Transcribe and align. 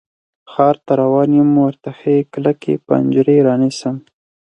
ښار 0.51 0.75
ته 0.85 0.93
روان 1.01 1.29
یم، 1.39 1.49
ورته 1.65 1.89
ښې 1.99 2.15
کلکې 2.33 2.73
پنجرې 2.87 3.37
رانیسم 3.47 3.95